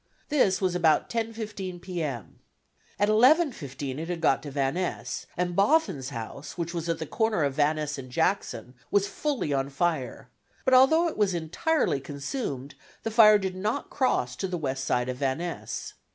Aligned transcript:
This 0.29 0.59
was 0.59 0.73
about 0.73 1.11
10:15 1.11 1.79
P. 1.79 2.01
M.. 2.01 2.39
At 2.97 3.07
11:15 3.07 3.99
it 3.99 4.09
had 4.09 4.19
got 4.19 4.41
to 4.41 4.49
Van 4.49 4.73
Ness, 4.73 5.27
and 5.37 5.55
Bothin's 5.55 6.09
house, 6.09 6.57
which 6.57 6.73
was 6.73 6.89
at 6.89 6.97
the 6.97 7.05
corner 7.05 7.43
of 7.43 7.53
Van 7.53 7.75
Ness 7.75 7.99
and 7.99 8.09
Jackson, 8.11 8.73
was 8.89 9.07
fully 9.07 9.53
on 9.53 9.69
fire, 9.69 10.27
but 10.65 10.73
although 10.73 11.07
it 11.07 11.19
was 11.19 11.35
entirely 11.35 11.99
consumed, 11.99 12.73
the 13.03 13.11
fire 13.11 13.37
did 13.37 13.55
not 13.55 13.91
cross 13.91 14.35
to 14.37 14.47
the 14.47 14.57
west 14.57 14.85
side 14.85 15.07
of 15.07 15.17
Van 15.17 15.37
Ness. 15.37 15.93